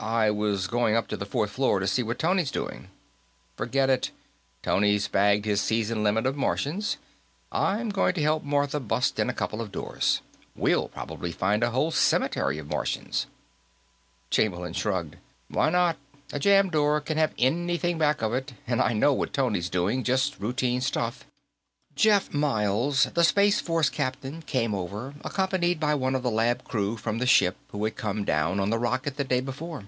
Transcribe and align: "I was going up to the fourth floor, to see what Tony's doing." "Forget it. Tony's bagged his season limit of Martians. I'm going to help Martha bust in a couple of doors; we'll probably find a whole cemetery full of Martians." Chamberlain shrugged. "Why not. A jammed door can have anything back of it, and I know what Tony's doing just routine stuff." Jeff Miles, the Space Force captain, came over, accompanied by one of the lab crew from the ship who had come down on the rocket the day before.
"I 0.00 0.30
was 0.30 0.68
going 0.68 0.94
up 0.94 1.08
to 1.08 1.16
the 1.16 1.26
fourth 1.26 1.50
floor, 1.50 1.80
to 1.80 1.86
see 1.88 2.04
what 2.04 2.20
Tony's 2.20 2.52
doing." 2.52 2.86
"Forget 3.56 3.90
it. 3.90 4.12
Tony's 4.62 5.08
bagged 5.08 5.44
his 5.44 5.60
season 5.60 6.04
limit 6.04 6.24
of 6.24 6.36
Martians. 6.36 6.98
I'm 7.50 7.88
going 7.88 8.12
to 8.14 8.22
help 8.22 8.44
Martha 8.44 8.78
bust 8.78 9.18
in 9.18 9.28
a 9.28 9.34
couple 9.34 9.60
of 9.60 9.72
doors; 9.72 10.20
we'll 10.54 10.86
probably 10.86 11.32
find 11.32 11.64
a 11.64 11.70
whole 11.70 11.90
cemetery 11.90 12.58
full 12.58 12.66
of 12.66 12.70
Martians." 12.70 13.26
Chamberlain 14.30 14.72
shrugged. 14.72 15.16
"Why 15.48 15.68
not. 15.68 15.96
A 16.32 16.38
jammed 16.38 16.70
door 16.70 17.00
can 17.00 17.18
have 17.18 17.34
anything 17.36 17.98
back 17.98 18.22
of 18.22 18.32
it, 18.32 18.52
and 18.68 18.80
I 18.80 18.92
know 18.92 19.12
what 19.12 19.32
Tony's 19.32 19.68
doing 19.68 20.04
just 20.04 20.38
routine 20.38 20.80
stuff." 20.80 21.24
Jeff 21.96 22.32
Miles, 22.32 23.08
the 23.14 23.24
Space 23.24 23.60
Force 23.60 23.90
captain, 23.90 24.40
came 24.42 24.72
over, 24.72 25.14
accompanied 25.24 25.80
by 25.80 25.96
one 25.96 26.14
of 26.14 26.22
the 26.22 26.30
lab 26.30 26.62
crew 26.62 26.96
from 26.96 27.18
the 27.18 27.26
ship 27.26 27.56
who 27.72 27.82
had 27.82 27.96
come 27.96 28.22
down 28.24 28.60
on 28.60 28.70
the 28.70 28.78
rocket 28.78 29.16
the 29.16 29.24
day 29.24 29.40
before. 29.40 29.82